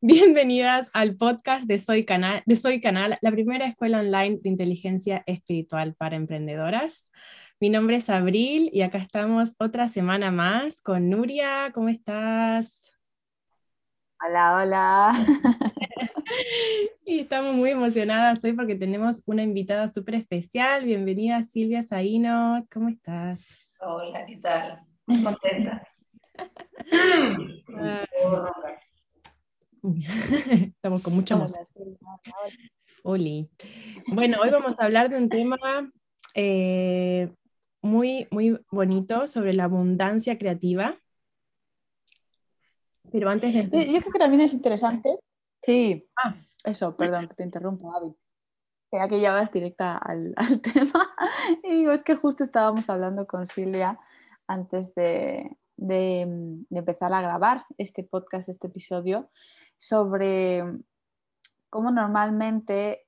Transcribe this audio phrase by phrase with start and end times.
[0.00, 5.24] Bienvenidas al podcast de Soy, Canal, de Soy Canal, la primera escuela online de inteligencia
[5.26, 7.10] espiritual para emprendedoras.
[7.58, 11.72] Mi nombre es Abril y acá estamos otra semana más con Nuria.
[11.74, 12.94] ¿Cómo estás?
[14.24, 15.26] Hola, hola.
[17.04, 20.84] y estamos muy emocionadas hoy porque tenemos una invitada súper especial.
[20.84, 22.68] Bienvenida Silvia Sainos.
[22.68, 23.40] ¿Cómo estás?
[23.80, 24.80] Hola, ¿qué tal?
[25.06, 25.82] Muy contenta.
[30.76, 31.66] Estamos con mucha emoción.
[33.02, 33.48] Oli.
[34.06, 35.56] Bueno, hoy vamos a hablar de un tema
[36.34, 37.32] eh,
[37.80, 40.98] muy, muy bonito sobre la abundancia creativa.
[43.10, 43.92] Pero antes de...
[43.92, 45.18] Yo creo que también es interesante.
[45.62, 46.06] Sí.
[46.16, 46.34] Ah.
[46.64, 48.14] Eso, perdón, que te interrumpo, Avi.
[48.90, 51.14] Creía que ya vas directa al, tema.
[51.62, 53.98] Y digo, es que justo estábamos hablando con Silvia
[54.46, 56.20] antes de, de,
[56.70, 59.30] empezar a grabar este podcast, este episodio,
[59.76, 60.62] sobre
[61.70, 63.06] cómo normalmente,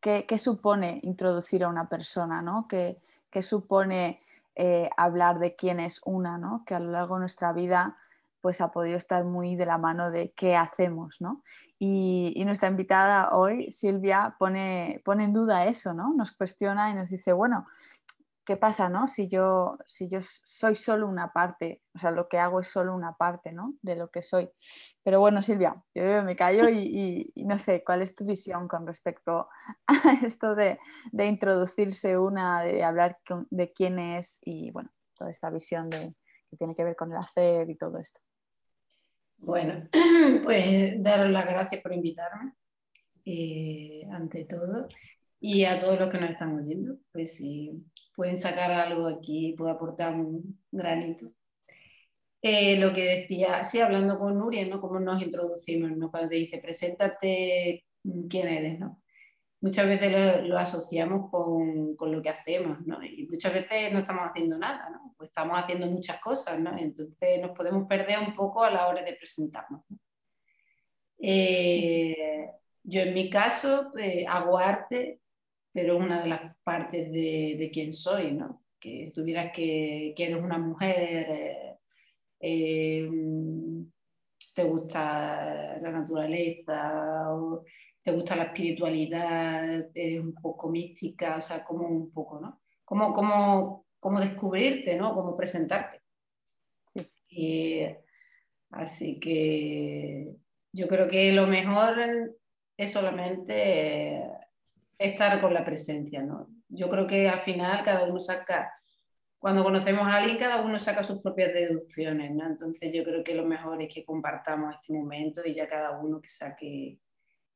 [0.00, 2.66] qué, supone introducir a una persona, ¿no?
[2.68, 2.98] ¿Qué,
[3.42, 4.20] supone
[4.56, 6.64] eh, hablar de quién es una, ¿no?
[6.66, 7.96] Que a lo largo de nuestra vida
[8.40, 11.42] pues ha podido estar muy de la mano de qué hacemos, ¿no?
[11.78, 16.14] Y, y, nuestra invitada hoy, Silvia, pone, pone en duda eso, ¿no?
[16.14, 17.66] Nos cuestiona y nos dice, bueno,
[18.44, 19.06] ¿qué pasa, no?
[19.06, 22.94] Si yo, si yo soy solo una parte, o sea, lo que hago es solo
[22.94, 23.74] una parte, ¿no?
[23.82, 24.50] De lo que soy.
[25.02, 29.48] Pero bueno, Silvia, yo me callo y, no sé, ¿cuál es tu visión con respecto
[29.86, 29.88] a
[30.24, 30.78] esto de,
[31.12, 33.18] introducirse una, de hablar
[33.50, 36.14] de quién es y, bueno, toda esta visión de,
[36.50, 38.20] que tiene que ver con el hacer y todo esto?
[39.38, 39.88] Bueno,
[40.44, 42.52] pues daros las gracias por invitarme,
[43.24, 44.88] eh, ante todo,
[45.40, 49.72] y a todos los que nos están oyendo, pues sí pueden sacar algo aquí, puede
[49.72, 51.32] aportar un granito.
[52.42, 54.80] Eh, lo que decía, sí, hablando con Nuria, ¿no?
[54.80, 56.10] Cómo nos introducimos, ¿no?
[56.10, 59.02] Cuando te dice, preséntate mm, quién eres, ¿no?
[59.60, 63.02] Muchas veces lo, asociamos con, con, lo que hacemos, ¿no?
[63.04, 65.14] Y muchas veces no estamos haciendo nada, ¿no?
[65.16, 66.76] Pues estamos haciendo muchas cosas, ¿no?
[66.78, 69.82] Entonces nos podemos perder un poco a la hora de presentarnos.
[71.18, 72.50] Eh,
[72.82, 75.19] yo en mi caso pues, hago arte
[75.72, 78.64] pero una de las partes de, de quién soy, ¿no?
[78.78, 81.78] Que estuvieras que, que eres una mujer, eh,
[82.40, 83.08] eh,
[84.54, 87.64] te gusta la naturaleza, o
[88.02, 92.60] te gusta la espiritualidad, eres un poco mística, o sea, como un poco, ¿no?
[92.84, 95.14] Cómo, cómo, cómo descubrirte, ¿no?
[95.14, 96.00] Cómo presentarte.
[97.28, 97.86] Sí.
[98.70, 100.34] así que
[100.72, 102.36] yo creo que lo mejor
[102.76, 104.20] es solamente
[105.00, 106.48] estar con la presencia, ¿no?
[106.68, 108.70] Yo creo que al final cada uno saca,
[109.38, 112.46] cuando conocemos a alguien, cada uno saca sus propias deducciones, ¿no?
[112.46, 116.20] Entonces yo creo que lo mejor es que compartamos este momento y ya cada uno
[116.20, 116.98] que saque,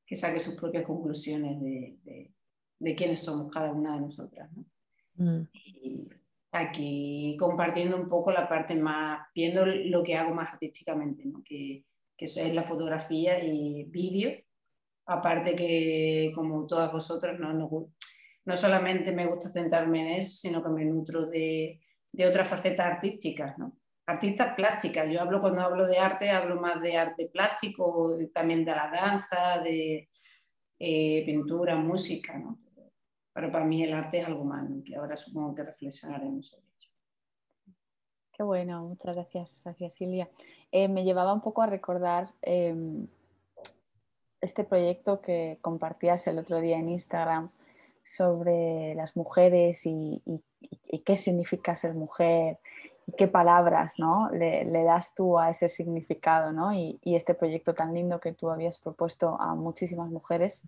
[0.06, 2.32] que saque sus propias conclusiones de,
[2.78, 4.65] de, quiénes somos cada una de nosotras, ¿no?
[5.16, 5.49] Mm.
[5.53, 6.09] Y
[6.50, 11.43] aquí compartiendo un poco la parte más, viendo lo que hago más artísticamente, ¿no?
[11.44, 11.84] Que,
[12.16, 14.44] que eso es la fotografía y vídeo
[15.06, 20.70] Aparte que, como todas vosotras, no, no, solamente me gusta centrarme en eso, sino que
[20.70, 21.81] me nutro de,
[22.12, 23.76] de otras facetas artísticas, ¿no?
[24.06, 25.10] Artistas plásticas.
[25.10, 29.60] Yo hablo cuando hablo de arte, hablo más de arte plástico, también de la danza,
[29.62, 30.09] de
[30.78, 32.59] eh, pintura, música, ¿no?
[33.32, 36.91] Pero para mí el arte es algo más, que ahora supongo que reflexionaremos sobre ello.
[38.32, 40.28] Qué bueno, muchas gracias, gracias Silvia.
[40.70, 43.09] Eh, me llevaba un poco a recordar em,
[44.44, 47.50] este proyecto que compartías el otro día en Instagram
[48.05, 50.22] sobre las mujeres y,
[51.05, 52.59] qué significa ser mujer
[53.19, 54.31] qué palabras ¿no?
[54.31, 56.72] le, das tú a ese significado ¿no?
[56.72, 60.62] y, este proyecto tan lindo que tú habías propuesto a muchísimas mujeres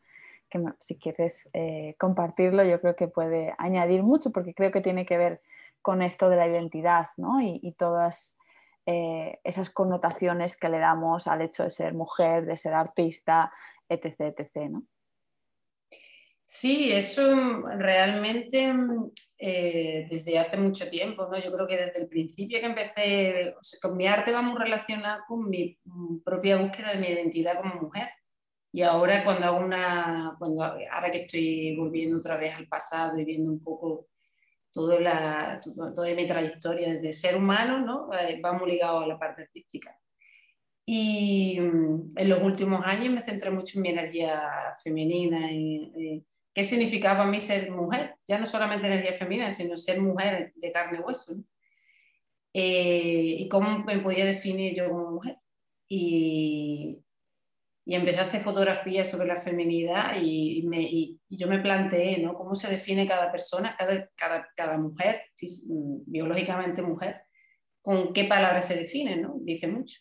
[0.48, 5.06] que si quieres eh, compartirlo yo creo que puede añadir mucho porque creo que tiene
[5.06, 5.40] que ver
[5.82, 7.40] con esto de la identidad ¿no?
[7.40, 8.35] y, todas
[8.86, 13.52] eh, esas connotaciones que le damos al hecho de ser mujer, de ser artista,
[13.88, 14.32] etc.
[14.38, 14.70] etc.
[14.70, 14.86] ¿no?
[16.44, 18.72] Sí, eso realmente
[19.38, 21.36] eh, desde hace mucho tiempo, ¿no?
[21.38, 25.50] Yo creo que desde el principio que empecé, con mi arte va muy relacionado con
[25.50, 25.76] mi
[26.24, 28.08] propia búsqueda de mi identidad como mujer.
[28.72, 33.24] Y ahora cuando hago una, cuando, ahora que estoy volviendo otra vez al pasado y
[33.24, 34.06] viendo un poco
[34.76, 35.58] todo la,
[35.94, 38.12] toda mi trayectoria desde ser humano, ¿no?
[38.12, 39.98] Eh, va muy ligado a la parte artística.
[40.84, 44.38] Y mm, en los últimos años me centré mucho en mi energía
[44.84, 45.48] femenina
[46.52, 50.72] qué significaba para mí ser mujer, ya no solamente energía femenina, sino ser mujer de
[50.72, 51.36] carne y hueso.
[52.52, 55.38] Eh, y cómo me podía definir yo como mujer.
[55.88, 56.98] Y,
[57.88, 62.34] y empecé a hacer fotografías sobre la feminidad y, me, y, yo me planteé ¿no?
[62.34, 65.22] cómo se define cada persona, cada, cada, cada mujer,
[66.06, 67.22] biológicamente mujer,
[67.80, 69.36] con qué palabras se define, ¿no?
[69.40, 70.00] dice mucho.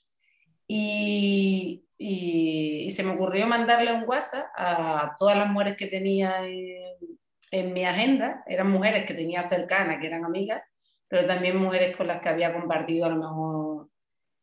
[0.67, 6.77] Y, y, se me ocurrió mandarle un WhatsApp a todas las mujeres que tenía en,
[7.51, 10.63] en mi agenda, eran mujeres que tenía cercanas, que eran amigas,
[11.07, 13.89] pero también mujeres con las que había compartido a lo mejor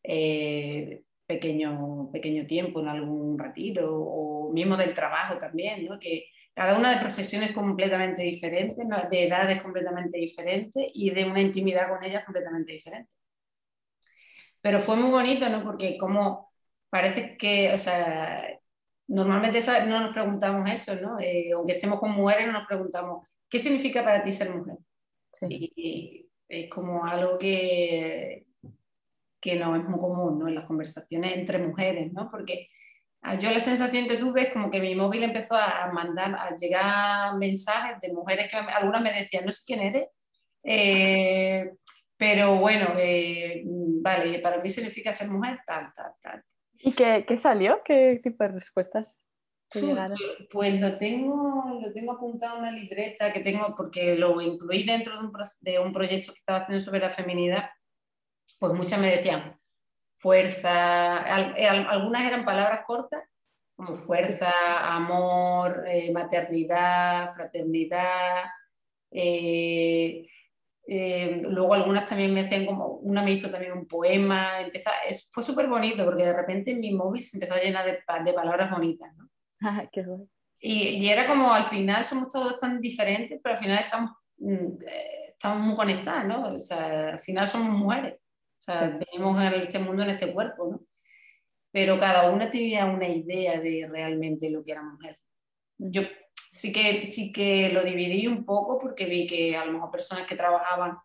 [0.04, 5.98] eh, pequeño, pequeño tiempo en algún retiro o mismo del trabajo también, ¿no?
[5.98, 11.88] que cada una de profesiones completamente diferentes, de edades completamente diferentes y de una intimidad
[11.88, 13.10] con ellas completamente diferente.
[14.60, 15.64] Pero fue muy bonito, ¿no?
[15.64, 16.52] Porque como
[16.88, 18.46] parece que, o sea,
[19.08, 21.18] normalmente no nos preguntamos eso, ¿no?
[21.20, 24.76] Eh, aunque estemos con mujeres, no nos preguntamos, ¿qué significa para ti ser mujer?
[25.48, 28.46] Y, es como algo que,
[29.42, 30.48] que no es muy común ¿no?
[30.48, 32.30] en las conversaciones entre mujeres, ¿no?
[32.30, 32.68] porque
[33.22, 36.54] ah, yo la sensación que tuve es como que mi móvil empezó a mandar, a
[36.54, 40.08] llegar mensajes de mujeres que algunas me decían, no sé quién eres,
[40.62, 41.72] eh,
[42.16, 46.44] pero bueno, eh, vale, para mí significa ser mujer, tal, tal, tal.
[46.78, 47.82] ¿Y qué, qué salió?
[47.84, 49.24] ¿Qué tipo de respuestas?
[49.72, 49.84] Pues,
[50.52, 55.14] pues lo tengo, lo tengo apuntado en una libreta que tengo porque lo incluí dentro
[55.18, 57.70] de un, de un proyecto que estaba haciendo sobre la feminidad
[58.58, 59.58] pues muchas me decían
[60.22, 61.24] fuerza,
[61.56, 63.24] eh, algunas eran palabras cortas,
[63.74, 64.52] como fuerza,
[64.94, 68.44] amor, eh, maternidad, fraternidad.
[69.10, 70.28] Eh,
[71.42, 74.50] luego algunas también me hacían como, una me hizo también un poema,
[75.32, 79.12] fue súper bonito porque de repente mi móvil se empezó a llenar de, palabras bonitas.
[79.16, 79.28] ¿no?
[79.64, 80.26] Ah, qué bueno.
[80.60, 84.66] y, y, era como al final somos todos tan diferentes, pero al final estamos, mm,
[85.28, 86.54] estamos muy conectadas, ¿no?
[86.54, 88.14] O sea, al final somos mujeres.
[88.62, 90.86] O sea, tenemos este mundo en este cuerpo, ¿no?
[91.72, 95.18] Pero cada una tenía una idea de realmente lo que era mujer.
[95.78, 96.02] Yo
[96.36, 100.28] sí que, sí que lo dividí un poco porque vi que a lo mejor personas
[100.28, 100.96] que trabajaban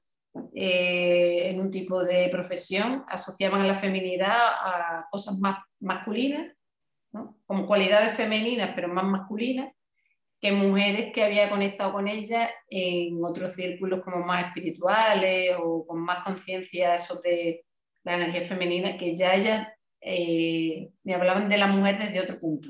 [0.54, 6.54] eh, en un tipo de profesión asociaban a la feminidad a cosas más masculinas,
[7.12, 7.40] ¿no?
[7.48, 9.74] como cualidades femeninas pero más masculinas,
[10.40, 16.00] que mujeres que había conectado con ella en otros círculos como más espirituales o con
[16.00, 17.66] más conciencia sobre
[18.04, 19.68] la energía femenina, que ya ellas
[20.00, 22.70] eh, me hablaban de la mujer desde otro punto,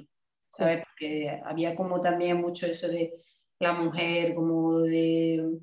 [0.49, 0.79] ¿sabes?
[0.79, 3.13] Porque había como también mucho eso de
[3.59, 5.59] la mujer, como de,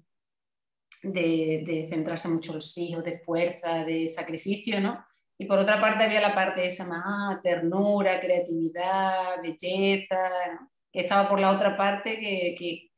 [1.02, 5.04] de, de centrarse mucho en los hijos, de fuerza, de sacrificio, ¿no?
[5.38, 10.28] Y por otra parte había la parte de esa más ternura, creatividad, belleza,
[10.60, 10.73] ¿no?
[11.00, 12.90] Estaba por la otra parte que, que,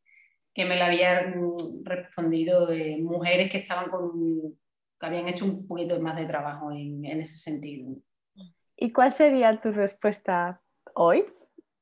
[0.54, 1.34] que me la habían
[1.82, 4.58] respondido de mujeres que estaban con,
[5.00, 7.96] que habían hecho un poquito más de trabajo en, en ese sentido.
[8.76, 10.62] ¿Y cuál sería tu respuesta
[10.94, 11.24] hoy?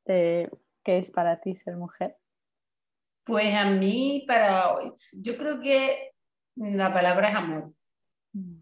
[0.04, 0.48] ¿Qué
[0.84, 2.16] es para ti ser mujer?
[3.24, 6.12] Pues a mí, para hoy, yo creo que
[6.56, 7.72] la palabra es amor.
[8.34, 8.58] Mm.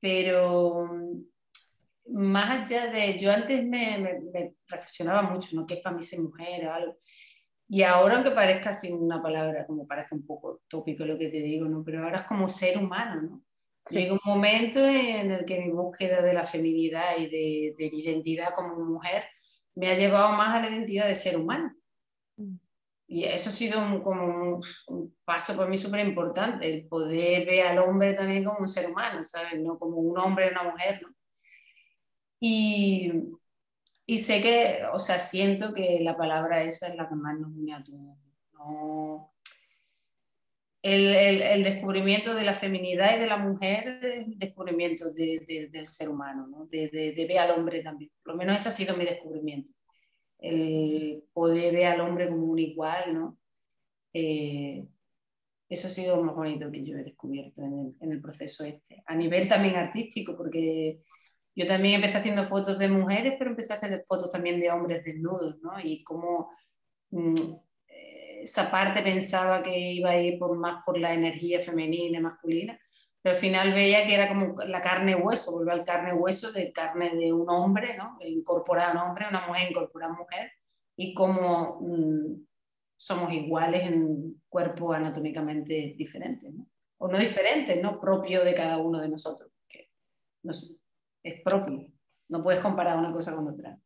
[0.00, 0.88] Pero
[2.08, 5.66] más allá de, yo antes me, me, reflexionaba mucho, ¿no?
[5.66, 6.96] ¿Qué es para mí ser mujer o algo?
[7.68, 11.38] Y ahora, aunque parezca sin una palabra, como parezca un poco tópico lo que te
[11.38, 11.82] digo, ¿no?
[11.84, 13.42] Pero ahora es como ser humano, ¿no?
[13.90, 18.00] Llega un momento en el que mi búsqueda de la feminidad y de, de, mi
[18.00, 19.24] identidad como mujer
[19.76, 21.72] me ha llevado más a la identidad de ser humano.
[22.36, 22.56] Mm.
[23.08, 27.66] Y eso ha sido como un, un, paso para mí súper importante, el poder ver
[27.68, 29.60] al hombre también como un ser humano, ¿sabes?
[29.60, 31.16] No como un hombre y una mujer, ¿no?
[32.40, 33.12] Y,
[34.04, 37.52] y, sé que, o sea, siento que la palabra esa es la que más nos
[37.52, 38.18] une a todos.
[38.52, 39.32] No,
[40.86, 45.68] el, el, el, descubrimiento de la feminidad y de la mujer el descubrimiento de, de,
[45.68, 46.66] del ser humano, ¿no?
[46.66, 48.12] de, de, ver al hombre también.
[48.22, 49.72] Por lo menos ese ha sido mi descubrimiento.
[50.38, 53.38] El poder ver al hombre como un igual, ¿no?
[54.12, 54.86] Eh,
[55.68, 58.64] eso ha sido lo más bonito que yo he descubierto en el, en el proceso
[58.64, 59.02] este.
[59.06, 61.00] A nivel también artístico, porque
[61.56, 65.02] yo también empecé haciendo fotos de mujeres, pero empecé a hacer fotos también de hombres
[65.02, 65.80] desnudos, ¿no?
[65.80, 66.50] Y como
[67.10, 67.34] mm,
[67.88, 72.78] eh, esa parte pensaba que iba a ir por, más por la energía femenina, masculina,
[73.22, 76.72] pero al final veía que era como la carne hueso, volver al carne hueso de
[76.72, 78.18] carne de un hombre, ¿no?
[78.20, 80.52] Incorporada a un hombre, una mujer incorporada a mujer,
[80.94, 82.46] y como mm,
[82.96, 86.68] somos iguales en cuerpo anatómicamente diferentes, ¿no?
[86.98, 87.98] O no diferentes, ¿no?
[87.98, 89.50] Propio de cada uno de nosotros.
[89.66, 89.90] Que
[90.42, 90.52] no
[91.26, 91.86] es propio.
[92.28, 93.78] No puedes comparar una cosa con otra.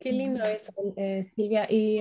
[0.00, 1.66] Qué lindo eso, eh, Silvia.
[1.68, 2.00] Y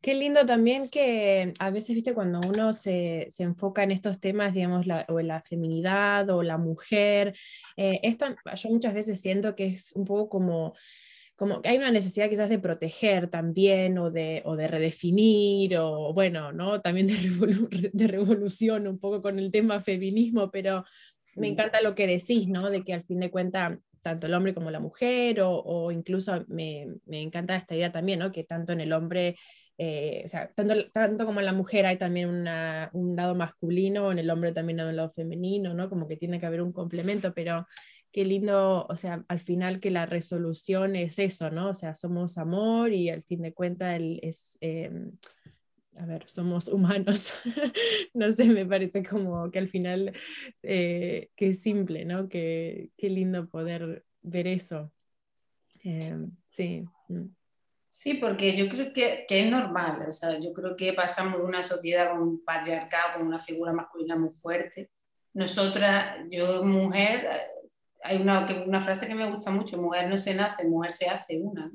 [0.00, 4.52] qué lindo también que a veces, viste, cuando uno se, se enfoca en estos temas,
[4.52, 7.34] digamos, la, o la feminidad o la mujer,
[7.76, 10.74] eh, esta, yo muchas veces siento que es un poco como
[11.38, 16.12] como que hay una necesidad quizás de proteger también o de, o de redefinir o
[16.12, 16.80] bueno, ¿no?
[16.80, 17.06] También
[17.92, 20.84] de revolución un poco con el tema feminismo, pero
[21.38, 22.70] me encanta lo que decís, ¿no?
[22.70, 26.44] De que al fin de cuentas tanto el hombre como la mujer, o, o incluso
[26.48, 28.32] me, me, encanta esta idea también, ¿no?
[28.32, 29.36] Que tanto en el hombre,
[29.76, 34.12] eh, o sea, tanto, tanto como en la mujer hay también una, un lado masculino,
[34.12, 35.88] en el hombre también hay un lado femenino, ¿no?
[35.88, 37.66] Como que tiene que haber un complemento, pero
[38.12, 41.70] qué lindo, o sea, al final que la resolución es eso, ¿no?
[41.70, 44.90] O sea, somos amor y al fin de cuentas es, eh,
[45.98, 47.32] a ver, somos humanos.
[48.14, 50.12] no sé, me parece como que al final,
[50.62, 52.28] eh, qué simple, ¿no?
[52.28, 54.92] Qué, qué lindo poder ver eso.
[55.84, 56.84] Eh, sí.
[57.08, 57.26] Mm.
[57.88, 61.46] Sí, porque yo creo que, que, es normal, o sea, yo creo que pasamos de
[61.46, 64.90] una sociedad con un patriarcado, con una figura masculina muy fuerte.
[65.32, 67.26] Nosotras, yo mujer,
[68.04, 71.40] hay una, una frase que me gusta mucho, mujer no se nace, mujer se hace
[71.40, 71.72] una.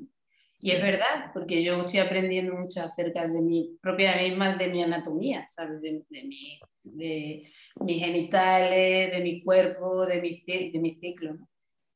[0.64, 4.82] Y es verdad, porque yo estoy aprendiendo mucho acerca de mi propia misma, de mi
[4.82, 5.78] anatomía, ¿sabes?
[5.82, 11.36] De, de, mi, de mis genitales, de mi cuerpo, de mi, de mi ciclo.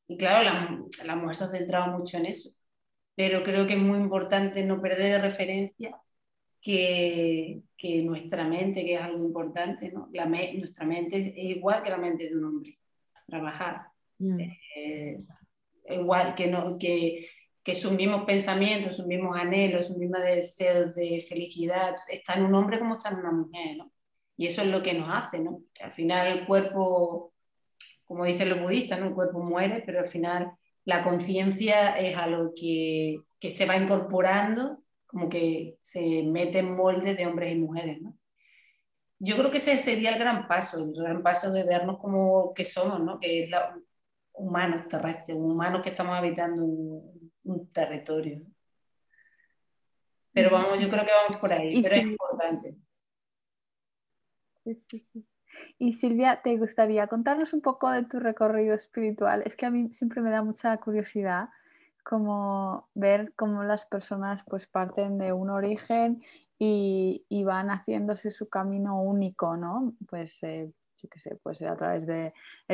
[0.07, 2.51] Y claro, la, la mujer se ha centrado mucho en eso.
[3.15, 5.99] Pero creo que es muy importante no perder de referencia
[6.61, 10.09] que, que nuestra mente, que es algo importante, ¿no?
[10.13, 12.77] La nuestra mente es igual que la mente de un hombre.
[13.25, 14.39] Trabajar Mm.
[14.75, 15.23] Eh,
[15.89, 17.27] igual que, no, que,
[17.69, 22.55] que sus mismos pensamientos, sus mismos anhelos, sus mismos deseos de felicidad están en un
[22.55, 23.91] hombre como están en una mujer, ¿no?
[24.35, 25.61] Y eso es lo que nos hace, ¿no?
[25.71, 27.31] Que al final el cuerpo,
[28.05, 29.07] como dicen los budistas, ¿no?
[29.07, 30.51] El cuerpo muere, pero al final
[30.83, 37.17] la conciencia es algo que, que se va incorporando, como que se mete en moldes
[37.17, 38.17] de hombres y mujeres, ¿no?
[39.19, 42.63] Yo creo que ese sería el gran paso, el gran paso de vernos como que
[42.63, 43.19] somos, ¿no?
[43.19, 43.75] Que es la,
[44.33, 48.41] humanos terrestres, humanos que estamos habitando un, un territorio.
[50.31, 52.75] Pero vamos, yo creo que vamos por ahí, pero es importante.
[54.63, 55.25] Sí, sí, sí.
[55.77, 59.43] Y Silvia, ¿te gustaría contarnos un poco de tu recorrido espiritual?
[59.45, 61.49] Es que a mí siempre me da mucha curiosidad
[62.03, 66.23] como ver cómo las personas pues parten de un origen
[66.57, 69.93] y, y van haciéndose su camino único, ¿no?
[70.07, 72.31] Pues eh, yo qué sé, puede ser a través del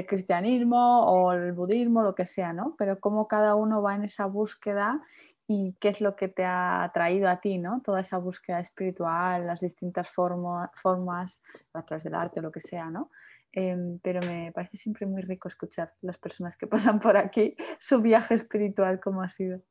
[0.08, 2.76] cristianismo o el budismo, lo que sea, ¿no?
[2.78, 5.02] Pero cómo cada uno va en esa búsqueda
[5.48, 7.82] y qué es lo que te ha traído a ti, ¿no?
[7.82, 11.42] Toda esa búsqueda espiritual, las distintas formas
[11.74, 13.12] a través del arte, lo que sea, ¿no?
[13.52, 16.68] Em, pero me parece siempre muy rico escuchar las personas que
[16.98, 19.62] pasan por aquí su viaje espiritual, cómo ha sido.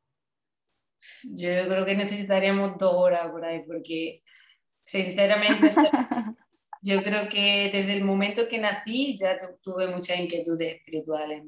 [1.24, 4.22] Yo creo que necesitaríamos dos horas por ahí, porque
[4.82, 5.68] sinceramente
[6.84, 11.44] Yo creo que desde el momento que nací ya tuve muchas inquietudes espirituales.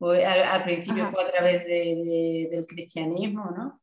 [0.00, 3.80] Al, principio fue a través del cristianismo, ¿no?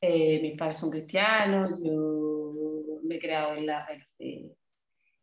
[0.00, 4.54] Eh, mis padres son cristianos, yo me he creado en la, fe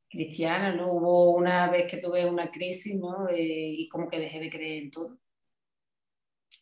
[0.10, 0.92] cristiana, ¿no?
[0.92, 3.30] Hubo una vez que tuve una crisis, ¿no?
[3.30, 3.38] Eh,
[3.78, 5.18] y como que dejé de creer en todo.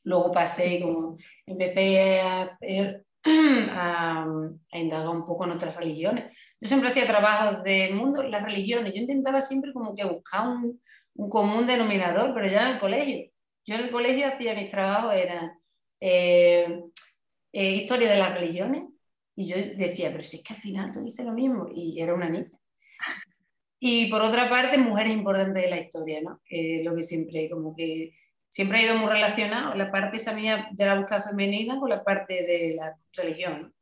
[0.04, 3.07] Luego pasé, como empecé a hacer
[3.72, 4.26] a,
[4.72, 6.36] indagar un poco en otras religiones.
[6.62, 10.80] Yo siempre hacía trabajos del mundo, las religiones, yo intentaba siempre como que buscar un,
[11.16, 13.32] un común denominador, pero ya en el colegio.
[13.66, 15.60] Yo en el colegio hacía mis trabajos, eran
[16.00, 16.84] eh,
[17.52, 18.84] eh, historia de las religiones,
[19.36, 22.14] y yo decía, pero si es que al final tú dices lo mismo, y era
[22.14, 22.52] una niña.
[23.80, 26.42] Y por otra parte, mujeres importantes de la historia, ¿no?
[26.44, 28.12] Que es lo que siempre como que
[28.50, 32.04] siempre ha ido muy relacionado, la parte esa mía de la búsqueda femenina con la
[32.04, 33.74] parte de la religión.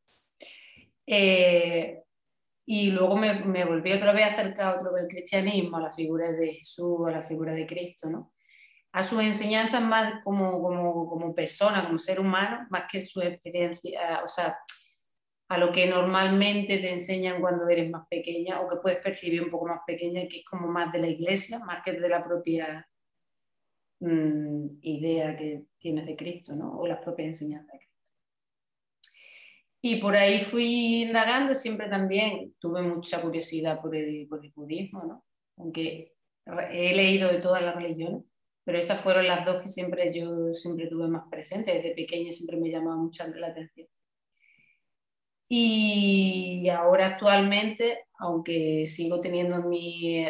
[1.07, 2.01] Eh,
[2.67, 6.55] y luego me, volví otra vez a acercar otro del cristianismo, a la figura de
[6.55, 8.33] Jesús, a la figura de Cristo, ¿no?
[8.91, 14.21] a sus enseñanzas más como, como, como persona, como ser humano, más que su experiencia,
[14.23, 14.57] o sea,
[15.49, 19.49] a lo que normalmente te enseñan cuando eres más pequeña o que puedes percibir un
[19.49, 22.87] poco más pequeña, que es como más de la iglesia, más que de la propia
[23.99, 26.79] Mm, idea que tienes de Cristo, ¿no?
[26.79, 27.95] O las propias enseñanzas de Cristo.
[29.81, 35.03] Y por ahí fui indagando, siempre también tuve mucha curiosidad por el, por el budismo,
[35.03, 35.25] ¿no?
[35.57, 36.13] Aunque
[36.71, 38.23] he leído de todas las religiones,
[38.63, 41.75] pero esas fueron las dos que siempre yo siempre tuve más presentes.
[41.75, 43.87] Desde pequeña siempre me llamaba mucho la atención.
[45.47, 50.25] Y ahora actualmente, aunque sigo teniendo mi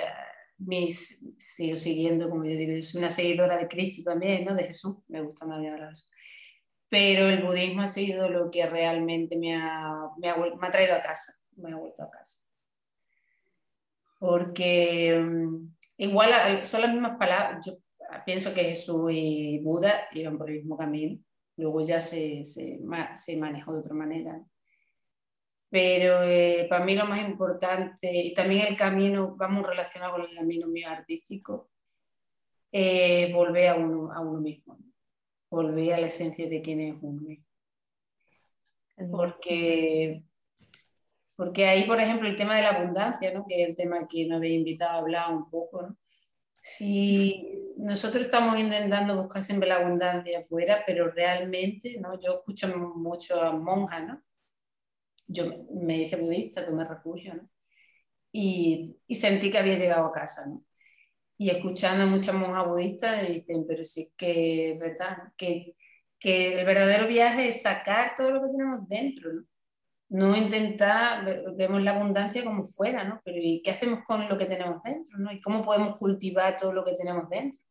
[0.58, 4.56] mis, sigo siguiendo, como yo digo, soy una seguidora de Cristo también, ¿no?
[4.56, 6.10] de Jesús, me gusta más de ahora eso.
[6.90, 10.96] Pero el budismo ha sido lo que realmente me ha, me ha, me ha traído
[10.96, 12.46] a casa, me ha vuelto a casa.
[14.20, 17.74] Porque um, igual son las mismas palabras, yo
[18.26, 21.20] pienso que Jesús y Buda iban por el mismo camino,
[21.58, 22.80] luego ya se, se,
[23.16, 24.42] se manejó de otra manera.
[25.76, 30.34] Pero eh, para mí lo más importante, y también el camino, vamos relacionado con el
[30.34, 31.70] camino mío artístico,
[32.72, 34.80] eh, volver a uno, a uno mismo,
[35.50, 37.46] volver a la esencia de quién es uno mismo.
[39.12, 40.24] Porque,
[41.36, 43.46] porque ahí, por ejemplo, el tema de la abundancia, ¿no?
[43.46, 45.98] que es el tema que nos habéis invitado a hablar un poco, ¿no?
[46.56, 52.18] si nosotros estamos intentando buscar siempre la abundancia afuera, pero realmente, ¿no?
[52.18, 54.22] yo escucho mucho a monjas, ¿no?
[55.28, 57.34] Yo me hice budista, tomé refugio,
[58.32, 60.46] y, sentí que había llegado a casa.
[61.38, 65.76] Y escuchando a muchas monjas budistas dicen, pero sí que es verdad, que,
[66.20, 69.46] que el verdadero viaje es sacar todo lo que tenemos dentro, ¿no?
[70.10, 73.22] no intentar, vemos la abundancia como fuera, ¿no?
[73.24, 75.32] Pero ¿y qué hacemos con lo que tenemos dentro, ¿no?
[75.32, 77.62] ¿Y cómo podemos cultivar todo lo que tenemos dentro?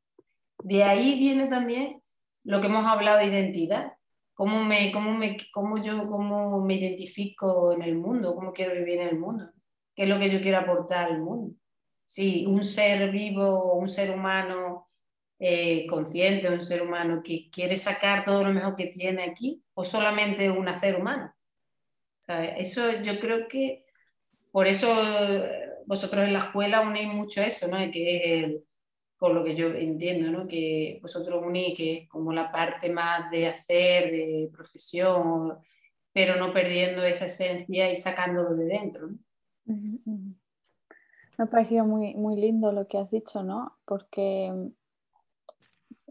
[0.63, 2.03] De ahí viene también
[2.43, 3.93] lo que hemos hablado de identidad.
[4.35, 8.35] ¿Cómo, me, cómo, me, cómo yo cómo me identifico en el mundo?
[8.35, 9.51] ¿Cómo quiero vivir en el mundo?
[9.95, 11.55] ¿Qué es lo que yo quiero aportar al mundo?
[12.05, 14.91] Si un ser vivo, un ser humano
[15.39, 19.85] eh, consciente, un ser humano que quiere sacar todo lo mejor que tiene aquí, o
[19.85, 21.35] solamente un ser humano
[22.29, 23.85] eso yo creo que
[24.51, 27.79] por eso eh, vosotros en la escuela unéis mucho eso, ¿no?
[27.91, 28.53] Que es
[29.19, 30.47] por lo que yo entiendo, ¿no?
[30.47, 35.59] Que vosotros unís que es como la parte más de hacer, de profesión,
[36.13, 39.11] pero no perdiendo esa esencia y sacándolo de dentro,
[41.37, 43.77] Me ha parecido muy, muy lindo lo que has dicho, ¿no?
[43.85, 44.53] Porque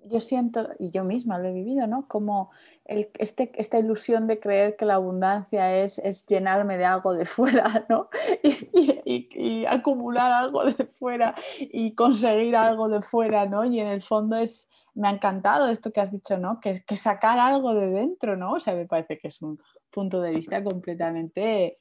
[0.05, 2.07] yo siento, y yo misma lo he vivido, ¿no?
[2.07, 2.51] Como
[2.85, 7.85] este, esta ilusión de creer que la abundancia es, es llenarme de algo de fuera,
[7.89, 8.09] ¿no?
[8.43, 13.63] Y, acumular algo de fuera y conseguir algo de fuera, ¿no?
[13.63, 16.59] Y en el fondo es, me ha encantado esto que has dicho, ¿no?
[16.59, 18.53] Que sacar algo de dentro, ¿no?
[18.53, 19.59] O sea, me parece que es un
[19.89, 21.79] punto de vista completamente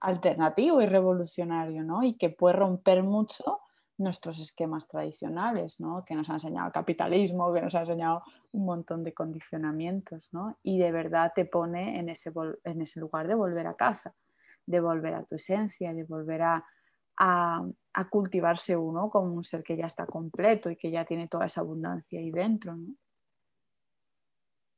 [0.00, 2.02] alternativo y revolucionario, ¿no?
[2.02, 3.60] Y que puede romper mucho
[3.98, 6.04] nuestros esquemas tradicionales, ¿no?
[6.04, 10.58] que nos ha enseñado el capitalismo, que nos ha enseñado un montón de condicionamientos, ¿no?
[10.62, 12.32] y de verdad te pone en ese,
[12.64, 14.14] en ese lugar de volver a casa,
[14.66, 16.64] de volver a tu esencia, de volver a,
[17.18, 17.64] a,
[18.10, 21.60] cultivarse uno como un ser que ya está completo y que ya tiene toda esa
[21.60, 22.74] abundancia ahí dentro.
[22.74, 22.94] ¿no?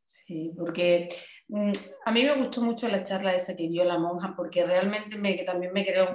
[0.05, 1.09] Sí, porque
[1.49, 1.73] mm,
[2.05, 5.35] a mí me gustó mucho la charla esa que dio la monja, porque realmente me,
[5.45, 6.15] también me creó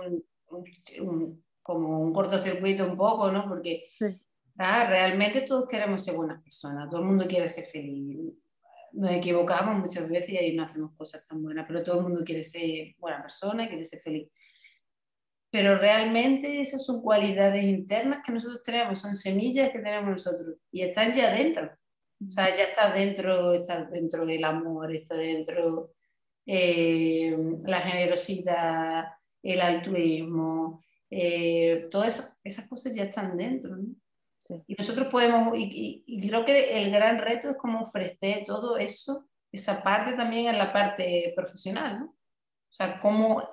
[1.01, 3.47] un como un cortocircuito un poco, ¿no?
[3.47, 3.89] Porque
[4.57, 8.33] ah, realmente todos queremos ser buenas personas, todo el mundo quiere ser feliz.
[8.91, 12.23] Nos equivocamos muchas veces y ahí no hacemos cosas tan buenas, pero todo el mundo
[12.25, 14.29] quiere ser buena persona, quiere ser feliz.
[15.51, 20.81] Pero realmente esas son cualidades internas que nosotros tenemos, son semillas que tenemos nosotros y
[20.81, 21.71] están ya dentro.
[22.27, 25.93] O sea, ya está dentro, está dentro del amor, está dentro
[26.45, 29.05] eh, la generosidad,
[29.41, 33.77] el altruismo, eh, todas esas, cosas ya están dentro.
[34.65, 39.83] Y nosotros podemos, y, creo que el gran reto es cómo ofrecer todo eso, esa
[39.83, 42.05] parte también en la parte profesional, ¿no?
[42.05, 43.47] O sea, cómo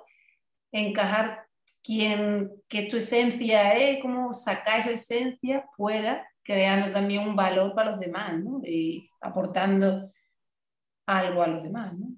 [0.71, 1.47] encajar
[1.83, 7.91] quién, qué tu esencia es, cómo sacar esa esencia fuera, creando también un valor para
[7.91, 8.61] los demás, ¿no?
[8.63, 10.11] Y aportando
[11.07, 12.09] algo a los demás, ¿no?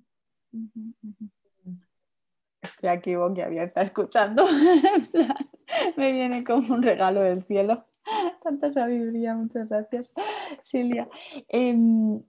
[2.79, 4.45] Estoy aquí boquiabierta escuchando.
[5.97, 7.83] me viene como un regalo del cielo.
[8.41, 10.13] Tanta sabiduría, muchas gracias,
[10.63, 11.09] Silvia.
[11.49, 12.23] Em,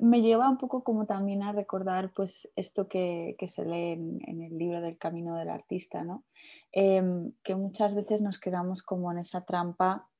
[0.00, 4.58] me lleva un poco como también a recordar pues esto que, se lee en, el
[4.58, 6.24] libro del camino del artista, ¿no?
[6.70, 10.10] Em, que muchas veces nos quedamos como en esa trampa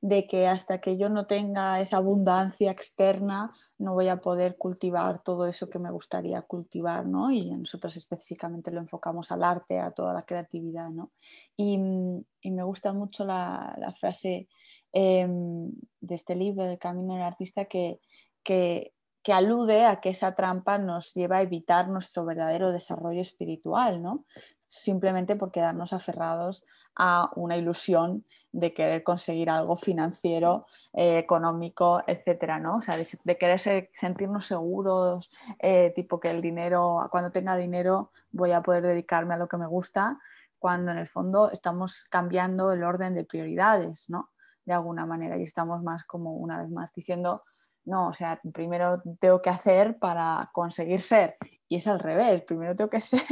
[0.00, 5.22] de que hasta que yo no tenga esa abundancia externa no voy a poder cultivar
[5.22, 7.30] todo eso que me gustaría cultivar, ¿no?
[7.30, 11.12] Y nosotros específicamente lo enfocamos al arte, a toda la creatividad, ¿no?
[11.56, 14.48] Y, me gusta mucho la, frase
[14.92, 18.00] em, de este libro, del Camino del Artista, que,
[18.42, 24.00] que, que, alude a que esa trampa nos lleva a evitar nuestro verdadero desarrollo espiritual,
[24.00, 24.24] ¿no?
[24.68, 26.64] Simplemente por quedarnos aferrados
[26.96, 32.76] a una ilusión de querer conseguir algo financiero, eh, económico, etcétera, ¿no?
[32.78, 38.52] O sea, de, querer sentirnos seguros, eh, tipo que el dinero, cuando tenga dinero voy
[38.52, 40.18] a poder dedicarme a lo que me gusta,
[40.58, 44.30] cuando en el fondo estamos cambiando el orden de prioridades, ¿no?
[44.64, 47.44] De alguna manera, y estamos más como una vez más diciendo,
[47.84, 51.36] no, o sea, primero tengo que hacer para conseguir ser,
[51.68, 53.22] y es al revés, primero tengo que ser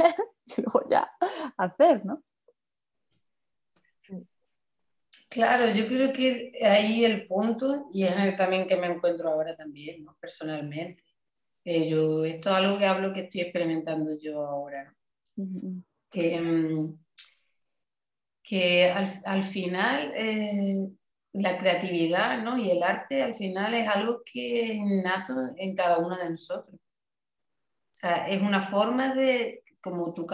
[0.47, 1.11] y luego ya
[1.57, 2.23] hacer, ¿no?
[5.35, 10.05] Claro, yo creo que ahí el punto, y es también que me encuentro ahora también,
[10.05, 10.17] ¿no?
[10.21, 11.03] personalmente.
[11.65, 14.95] Eh, yo, esto es algo que hablo que estoy experimentando yo ahora.
[16.11, 16.99] Que, mm,
[18.45, 20.89] que al, final eh,
[21.33, 22.57] la creatividad ¿no?
[22.57, 26.77] y el arte al final es algo que es innato en cada uno de nosotros.
[26.77, 30.27] O sea, es una forma de, como tú,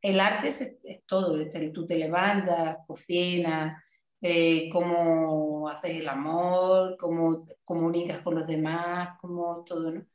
[0.00, 1.36] el arte es, todo,
[1.74, 3.82] tú te levantas, cocinas,
[4.20, 10.06] eh, cómo haces el amor, cómo comunicas con los demás, cómo todo, ¿no?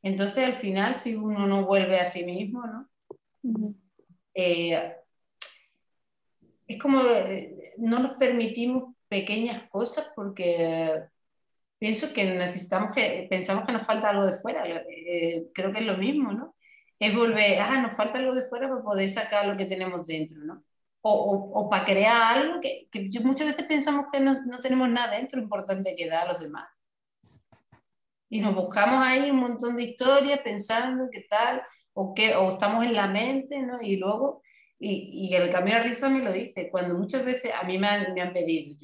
[0.00, 2.88] Entonces, al final, si uno no vuelve a sí mismo, ¿no?
[4.32, 4.94] Eh,
[6.66, 11.02] es como eh, no nos permitimos pequeñas cosas porque
[11.78, 14.64] pienso que necesitamos que, pensamos que nos falta algo de fuera,
[15.52, 16.53] creo que es lo mismo, ¿no?
[17.04, 20.38] Es volver, ah, nos falta algo de fuera para poder sacar lo que tenemos dentro,
[20.38, 20.62] ¿no?
[21.06, 22.88] o, para crear algo que,
[23.22, 26.66] muchas veces pensamos que no, tenemos nada dentro importante que dar a los demás.
[28.30, 31.62] Y nos buscamos ahí un montón de historias pensando qué tal,
[31.92, 33.80] o, qué, o estamos en la mente, ¿no?
[33.82, 34.42] Y luego,
[34.78, 38.14] y, y el camino risa me lo dice, cuando muchas veces a mí me han,
[38.14, 38.74] me han pedido,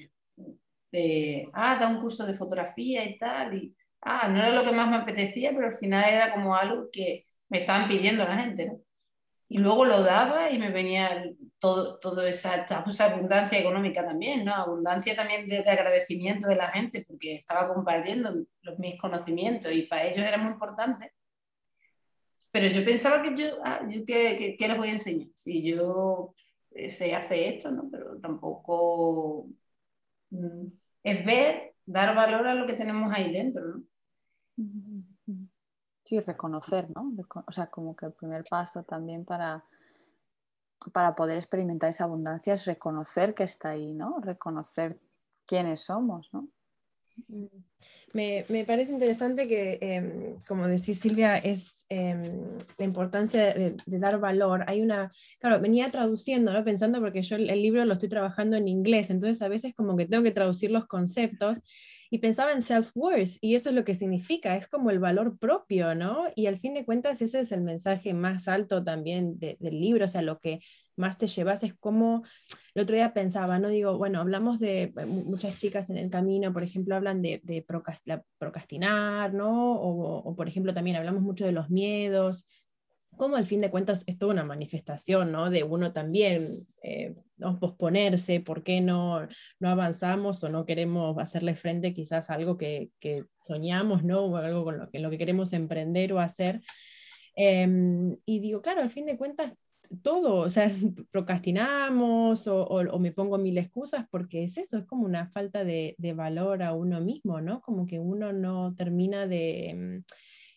[1.54, 4.90] ah, da un curso de fotografía y tal, y ah, no era lo que más
[4.90, 8.80] me apetecía, pero al final era como algo que me estaban pidiendo la gente, ¿no?
[9.50, 11.24] y luego lo daba y me venía
[11.58, 12.64] todo, todo esa,
[13.00, 14.54] abundancia económica también, ¿no?
[14.54, 18.32] Abundancia también de, agradecimiento de la gente porque estaba compartiendo
[18.62, 21.12] los, mis conocimientos y para ellos era muy importante.
[22.52, 25.28] Pero yo pensaba que yo, ah, yo ¿qué, qué, les voy a enseñar?
[25.34, 26.32] Si yo
[26.70, 27.88] eh, sé hacer esto, ¿no?
[27.90, 29.48] Pero tampoco
[30.30, 30.66] mm,
[31.02, 33.82] es ver, dar valor a lo que tenemos ahí dentro, ¿no?
[36.10, 37.12] Sí, reconocer, ¿no?
[37.46, 39.64] O sea, como que el primer paso también para,
[40.92, 44.18] para poder experimentar esa abundancia es reconocer que está ahí, ¿no?
[44.20, 44.98] Reconocer
[45.46, 46.48] quiénes somos, ¿no?
[47.28, 47.46] Mm.
[48.12, 54.64] Me, parece interesante que, em, como decís Silvia, es em, la importancia de, dar valor.
[54.66, 56.64] Hay una, claro, venía traduciendo, ¿no?
[56.64, 59.96] pensando porque yo el, el libro lo estoy trabajando en inglés, entonces a veces como
[59.96, 61.62] que tengo que traducir los conceptos
[62.10, 65.94] y pensaba en self-worth, y eso es lo que significa, es como el valor propio,
[65.94, 66.26] ¿no?
[66.34, 70.08] Y al fin de cuentas ese es el mensaje más alto también del libro, o
[70.08, 70.60] sea, lo que
[70.96, 72.24] más te llevas es como,
[72.74, 73.68] el otro día pensaba, ¿no?
[73.68, 77.64] Digo, bueno, hablamos de eh, muchas chicas en el camino, por ejemplo, hablan de, de
[78.38, 79.74] procrastinar, ¿no?
[79.80, 82.44] O, por ejemplo, también hablamos mucho de los miedos,
[83.20, 85.50] como al fin de cuentas es toda una manifestación, ¿no?
[85.50, 87.14] De uno también eh,
[87.60, 89.28] posponerse, por qué no,
[89.58, 94.24] no avanzamos o no queremos hacerle frente quizás a algo que, que soñamos, ¿no?
[94.24, 96.62] O algo con lo que, lo que queremos emprender o hacer.
[97.36, 99.54] Em, y digo, claro, al fin de cuentas,
[100.02, 100.70] todo, o sea,
[101.12, 105.94] procrastinamos o, o, me pongo mil excusas porque es eso, es como una falta de,
[105.98, 107.60] de valor a uno mismo, ¿no?
[107.60, 110.04] Como que uno no termina de em,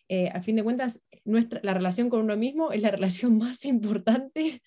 [0.08, 3.64] eh, a fin de cuentas, nuestra, la relación con uno mismo es la relación más
[3.64, 4.62] importante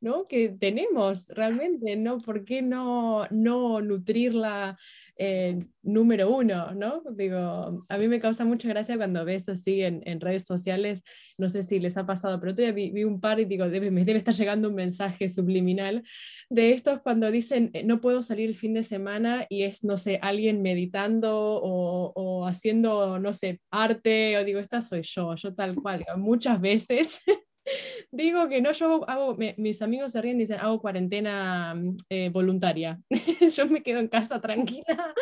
[0.00, 0.26] ¿no?
[0.26, 2.18] que tenemos realmente, ¿no?
[2.18, 4.78] ¿Por qué no, no nutrirla
[5.16, 7.02] eh, número uno, ¿no?
[7.14, 11.02] Digo, a mí me causa mucha gracia cuando ves así en, en redes sociales,
[11.38, 13.90] no sé si les ha pasado, pero otro día vi, un par y digo, debe,
[13.90, 16.02] debe estar llegando un mensaje subliminal
[16.50, 19.96] de estos cuando dicen, eh, no puedo salir el fin de semana y es, no
[19.96, 25.54] sé, alguien meditando o, o haciendo, no sé, arte, o digo, esta soy yo, yo
[25.54, 27.20] tal cual, muchas veces.
[28.10, 32.30] Digo que no, yo hago, mis amigos se ríen y dicen, hago cuarentena mm, eh,
[32.30, 33.00] voluntaria.
[33.54, 35.14] yo me quedo en casa tranquila,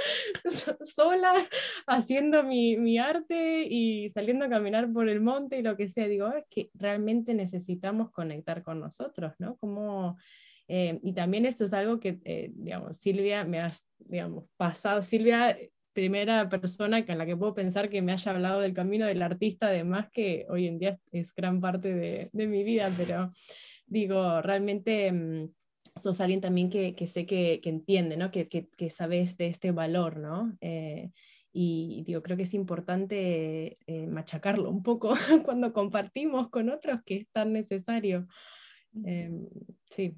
[0.85, 1.33] sola,
[1.87, 6.09] haciendo mi, mi, arte y saliendo a caminar por el monte y lo que sea.
[6.09, 9.57] Digo, es que realmente necesitamos conectar con nosotros, ¿no?
[9.57, 10.16] Como,
[10.68, 15.03] eh, y también eso es algo que, eh, digamos, Silvia me ha, digamos, pasado.
[15.03, 15.57] Silvia
[15.92, 19.68] primera persona con la que puedo pensar que me haya hablado del camino del artista,
[19.68, 23.31] además que hoy en día es gran parte de, de mi vida, pero
[23.87, 25.50] digo, realmente mm,
[25.96, 28.31] sos alguien también que, que sé que, que, entiende, ¿no?
[28.31, 30.57] que, que, sabes de este valor, ¿no?
[30.61, 31.11] Eh,
[31.53, 37.16] y digo, creo que es importante eh, machacarlo un poco cuando compartimos con otros que
[37.16, 38.29] es tan necesario.
[39.05, 39.48] Em,
[39.90, 40.14] sí,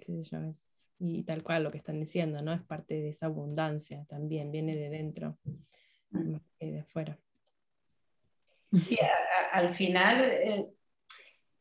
[0.00, 0.71] qué sé yo, es,
[1.04, 2.52] y tal cual lo que están diciendo, ¿no?
[2.52, 5.36] Es parte de esa abundancia también, viene de dentro,
[6.10, 7.18] más que de afuera.
[8.80, 8.96] Sí,
[9.50, 10.66] al final, eh,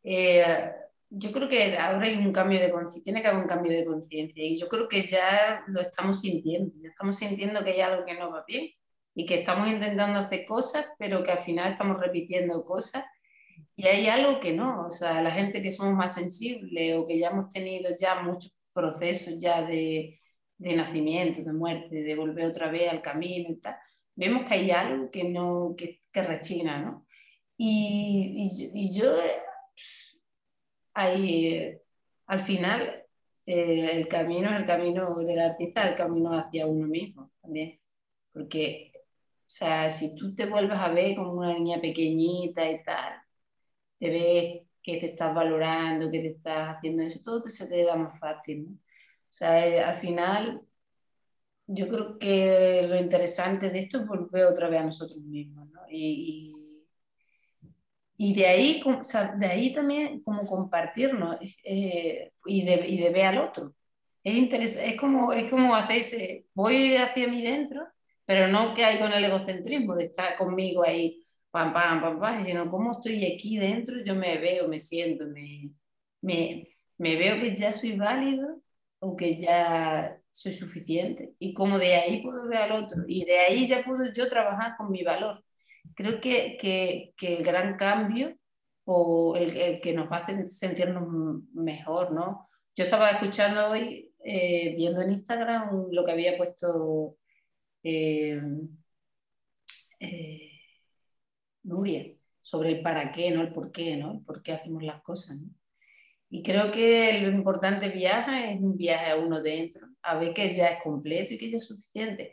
[0.03, 0.71] eh,
[1.09, 3.83] yo creo que ahora hay un cambio de conciencia, tiene que haber un cambio de
[3.83, 8.05] conciencia y yo creo que ya lo estamos sintiendo, ya estamos sintiendo que hay algo
[8.05, 8.69] que no va bien
[9.15, 13.03] y que estamos intentando hacer cosas, pero que al final estamos repitiendo cosas
[13.75, 17.17] y hay algo que no, o sea, la gente que somos más sensibles o que
[17.17, 20.19] ya hemos tenido ya muchos procesos ya de,
[20.57, 23.75] de nacimiento, de muerte, de volver otra vez al camino y tal,
[24.15, 27.05] vemos que hay algo que, no, que, que rechina, ¿no?
[27.57, 29.13] Y, y, yo,
[30.93, 31.77] ahí,
[32.27, 33.05] al final,
[33.45, 37.79] eh, el camino es el camino del artista, el camino hacia uno mismo también.
[38.33, 38.99] Porque, o
[39.45, 43.21] sea, si tú te vuelves a ver como una niña pequeñita y tal,
[43.99, 47.95] te ves que te estás valorando, que te estás haciendo eso, todo se te da
[47.95, 48.71] más fácil, ¿no?
[49.31, 50.61] O sea, eh, al final,
[51.67, 55.81] yo creo que lo interesante de esto es volver otra vez a nosotros mismos, ¿no?
[55.89, 56.53] Y,
[58.17, 63.09] y, de, ahí, o sea, de ahí también como compartirnos eh, y, de, y de
[63.09, 63.73] ver al otro.
[64.23, 67.87] Es, es, como, es como hacerse, voy hacia mí dentro,
[68.25, 72.45] pero no que hay con el egocentrismo de estar conmigo ahí, pam, pam, pam, pam,
[72.45, 75.71] sino como estoy aquí dentro, yo me veo, me siento, me,
[76.21, 78.61] me, me veo que ya soy válido
[78.99, 83.39] o que ya soy suficiente y como de ahí puedo ver al otro y de
[83.39, 85.43] ahí ya puedo yo trabajar con mi valor.
[85.95, 88.35] Creo que, que, que el gran cambio
[88.85, 91.07] o el, el, que nos hacer sentirnos
[91.53, 92.49] mejor, ¿no?
[92.75, 97.17] Yo estaba escuchando hoy, eh, viendo en Instagram lo que había puesto
[97.83, 98.41] eh,
[99.99, 100.50] eh,
[101.63, 104.23] Nuria sobre el para qué, no el por qué, ¿no?
[104.25, 105.49] Por qué hacemos las cosas, ¿no?
[106.33, 110.53] Y creo que lo importante viaja es un viaje a uno dentro, a ver que
[110.53, 112.31] ya es completo y que ya es suficiente.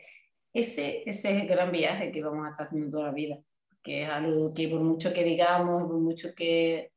[0.53, 3.37] Ese, ese es el gran viaje que vamos a estar haciendo toda la vida,
[3.83, 6.93] que es algo que por mucho que digamos, por mucho que...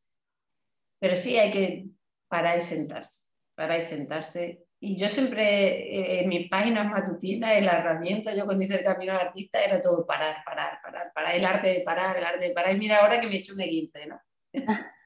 [1.01, 1.87] Pero sí hay que
[2.29, 4.65] parar y sentarse, parar y sentarse.
[4.85, 8.85] Y yo siempre, eh, en mis páginas matutinas, en la herramienta, yo cuando hice el
[8.85, 12.49] camino al artista, era todo parar, parar, parar, parar, el arte de parar, el arte
[12.49, 12.75] de parar.
[12.75, 14.21] Y mira ahora que me he hecho un 15, ¿no?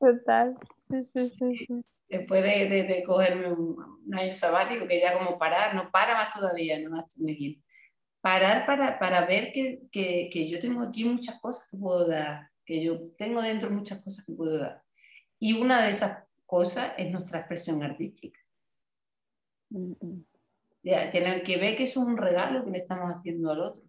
[0.00, 0.56] Total.
[0.90, 3.76] Sí, sí, sí, Después de, de, cogerme un,
[4.12, 7.36] año sabático, que ya como parar, no para más todavía, no más me
[8.20, 12.50] Parar para, para ver que, que, que, yo tengo aquí muchas cosas que puedo dar,
[12.66, 14.82] que yo tengo dentro muchas cosas que puedo dar.
[15.38, 18.40] Y una de esas cosas es nuestra expresión artística.
[19.68, 20.26] Mm, mm.
[20.82, 23.84] Ya, tener que ver que eso es un regalo que le estamos haciendo al otro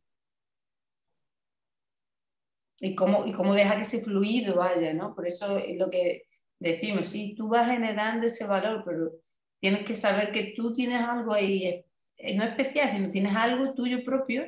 [2.81, 5.15] y cómo, y cómo deja que ese fluido vaya, ¿no?
[5.15, 6.23] Por eso es lo que
[6.59, 9.11] decimos, sí, tú vas generando ese valor, pero
[9.59, 11.83] tienes que saber que tú tienes algo ahí,
[12.17, 14.45] eh, no especial, sino tienes algo tuyo propio,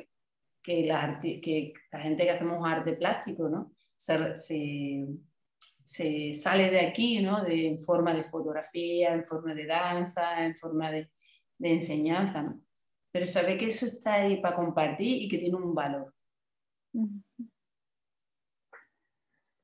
[0.62, 3.72] que la, que la gente que hacemos arte plástico, ¿no?
[3.96, 5.06] Se, se,
[5.84, 7.46] se, sale de aquí, ¿no?
[7.46, 11.10] En forma de fotografía, en forma de danza, en forma de,
[11.60, 12.60] enseñanza, ¿no?
[13.12, 16.14] Pero saber que eso está ahí para compartir y que tiene un valor.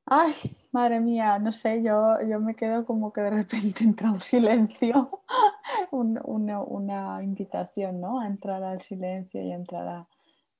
[0.06, 0.34] Ay,
[0.70, 5.22] madre mía, no sé, yo, yo me quedo como que de repente entra un silencio,
[5.90, 8.20] una, invitación ¿no?
[8.20, 10.06] a entrar al silencio y entrar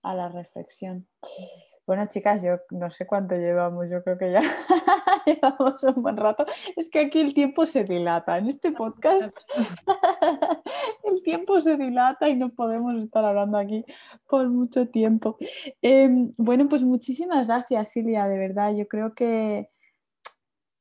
[0.03, 1.07] a la reflexión.
[1.88, 4.42] Bueno, chicas, yo no sé cuánto llevamos, yo creo que ya
[5.27, 6.44] llevamos un buen rato.
[6.77, 8.37] Es que aquí el tiempo se dilata.
[8.37, 9.35] En este podcast
[11.05, 13.87] el tiempo se dilata y no podemos estar hablando aquí
[14.29, 15.38] por mucho tiempo.
[15.81, 18.74] Em, bueno, pues muchísimas gracias, Silvia, de verdad.
[18.74, 19.70] Yo creo que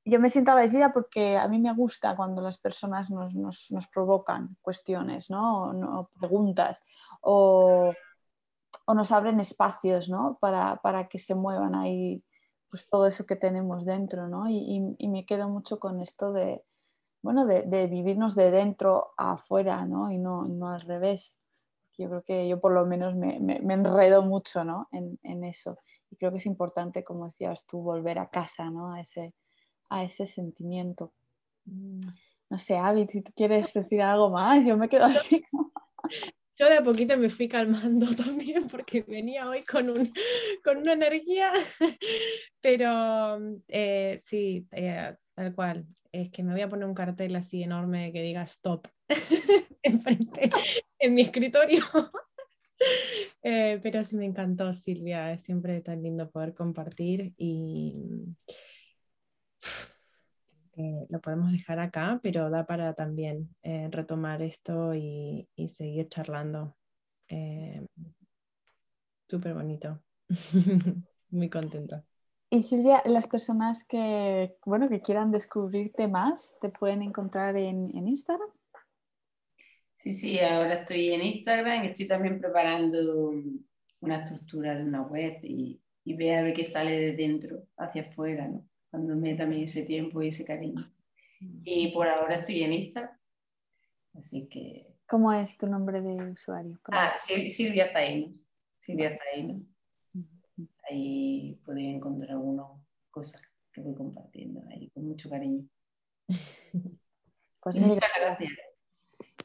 [0.04, 4.58] yo me siento agradecida porque a mí me gusta cuando las personas nos, nos provocan
[4.62, 5.70] cuestiones, ¿no?
[5.72, 6.84] O, preguntas
[7.22, 7.94] o
[8.86, 10.38] o nos abren espacios ¿no?
[10.40, 12.24] para, para, que se muevan ahí
[12.70, 14.28] pues, todo eso que tenemos dentro.
[14.28, 14.50] ¿no?
[14.50, 16.64] Y, y, me quedo mucho con esto de,
[17.22, 20.12] bueno, de, de vivirnos de dentro a afuera ¿no?
[20.12, 21.38] Y, no, no al revés.
[21.98, 24.88] Yo creo que yo por lo menos me, me, me enredo mucho ¿no?
[24.92, 25.78] en, en, eso.
[26.12, 28.94] Y creo que es importante, como decías tú, volver a casa, ¿no?
[28.94, 29.34] a, ese,
[29.90, 31.14] a ese sentimiento.
[31.66, 32.08] Mm.
[32.50, 35.44] No sé, Avi, si tú quieres decir algo más, yo me quedo así.
[36.58, 40.14] Yo de a poquito me fui calmando también porque venía hoy con, un,
[40.64, 41.52] con una energía,
[42.62, 45.86] pero eh, sí, eh, tal cual.
[46.12, 48.88] Es que me voy a poner un cartel así enorme que diga stop
[49.84, 50.50] enfrente
[50.98, 51.84] en mi escritorio.
[53.44, 55.32] Eh, pero sí me encantó, Silvia.
[55.32, 58.24] Es siempre tan lindo poder compartir y
[61.10, 66.76] lo podemos dejar acá, pero da para también eh, retomar esto y, seguir charlando.
[67.28, 67.86] Eh,
[69.28, 70.02] Súper bonito.
[71.30, 72.06] Muy contenta.
[72.50, 78.50] Y Silvia, las personas que, bueno, que quieran descubrirte más, ¿te pueden encontrar en, Instagram?
[79.94, 83.34] Sí, sí, ahora estoy en Instagram y estoy también preparando
[84.00, 88.04] una estructura de una web y, y ver a ver qué sale de dentro hacia
[88.04, 88.66] afuera, ¿no?
[88.90, 90.92] Cuando me también ese tiempo y ese cariño.
[91.64, 93.20] Y por ahora estoy en Insta,
[94.14, 96.78] así que ¿Cómo es tu nombre de usuario?
[96.92, 98.46] Ah, Silvia Taínos.
[98.76, 99.62] Silvia Taínos.
[100.90, 102.68] Ahí podéis encontrar algunas
[103.10, 105.66] cosas que voy compartiendo ahí con mucho cariño.
[107.60, 108.52] Pues muchas gracias.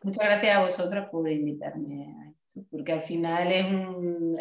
[0.05, 4.39] Muchas gracias a vosotras por invitarme a esto, porque al final es un,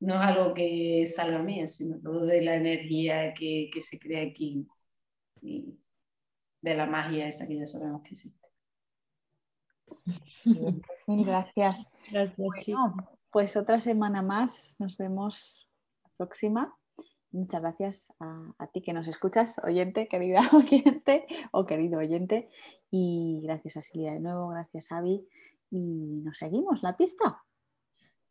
[0.00, 4.22] no es algo que salga mío, sino todo de la energía que, que se crea
[4.22, 4.66] aquí
[5.40, 5.78] y
[6.60, 8.44] de la magia esa que ya sabemos que existe.
[10.44, 11.92] Bien, pues mil gracias.
[12.10, 12.36] Gracias,
[13.30, 15.68] Pues otra semana más, nos vemos
[16.02, 16.76] la próxima.
[17.30, 22.48] Muchas gracias a, ti que nos escuchas, oyente, querida oyente o querido oyente.
[22.90, 25.26] Y gracias a Silvia de nuevo, gracias Avi.
[25.70, 27.42] Y nos seguimos la pista.